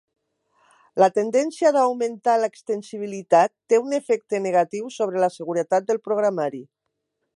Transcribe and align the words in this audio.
La 1.01 1.09
tendència 1.17 1.71
d'augmentar 1.75 2.35
l'extensibilitat 2.43 3.53
té 3.73 3.81
un 3.83 3.93
efecte 3.99 4.41
negatiu 4.47 4.89
sobre 4.97 5.23
la 5.25 5.31
seguretat 5.37 5.87
del 5.93 6.01
programari. 6.11 6.65